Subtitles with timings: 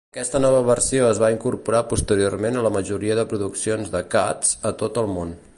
[0.13, 4.77] Aquesta nova versió es va incorporar posteriorment a la majoria de produccions de "Cats" a
[4.85, 5.41] tot el món.